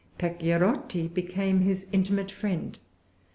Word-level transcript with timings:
Pachierotti 0.17 1.07
became 1.07 1.59
his 1.61 1.85
intimate 1.91 2.31
friend. 2.31 2.79